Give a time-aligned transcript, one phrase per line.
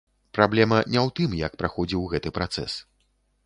[0.37, 2.83] Праблема не ў тым, як праходзіў гэты працэс.